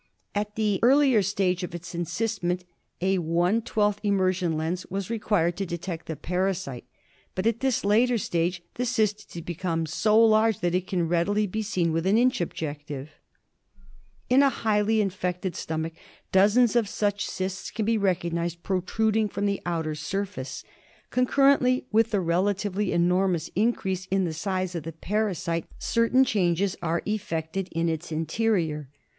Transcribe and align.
At 0.33 0.55
the 0.55 0.79
early 0.81 1.21
stage 1.21 1.61
of 1.63 1.75
its 1.75 1.93
encystment 1.93 2.63
a 3.01 3.19
one 3.19 3.61
twelfth 3.61 3.99
immersion 4.01 4.57
lens 4.57 4.83
was 4.89 5.11
required 5.11 5.55
to 5.57 5.65
detect 5.67 6.07
the 6.07 6.15
parasite, 6.15 6.85
but 7.35 7.45
at 7.45 7.57
Malarial 7.57 7.59
Zjgoies 7.59 7.61
la 7.61 7.61
StomaiA 7.61 7.63
Wall 7.63 7.63
of 7.63 7.63
Motqulto— 7.63 7.63
high 7.63 7.67
this 7.67 7.85
later 7.85 8.17
stage 8.17 8.63
the 8.73 8.85
cyst 8.87 9.33
has 9.35 9.41
become 9.43 9.85
so 9.85 10.19
large 10.19 10.59
that 10.61 10.73
it 10.73 10.87
can 10.87 10.99
be 11.01 11.05
readily 11.05 11.61
seen 11.61 11.91
with 11.91 12.07
an 12.07 12.17
inch 12.17 12.41
objective. 12.41 13.11
In 14.27 14.41
a 14.41 14.49
heavily 14.49 15.01
infected 15.01 15.55
stomach 15.55 15.93
dozens 16.31 16.75
of 16.75 16.89
such 16.89 17.27
cysts 17.27 17.69
can 17.69 17.85
be 17.85 17.99
recognised 17.99 18.63
protruding 18.63 19.29
from 19.29 19.45
the 19.45 19.61
outer 19.67 19.93
surface. 19.93 20.63
Con 21.11 21.27
currently 21.27 21.85
with 21.91 22.09
the 22.09 22.21
relatively 22.21 22.91
enormous 22.91 23.51
increase 23.55 24.07
in 24.07 24.23
the 24.25 24.33
size 24.33 24.73
of 24.73 24.81
the 24.81 24.93
parasite 24.93 25.67
certain 25.77 26.23
changes 26.25 26.75
are 26.81 27.03
effected 27.05 27.69
in 27.71 27.87
its 27.87 28.11
interior. 28.11 28.89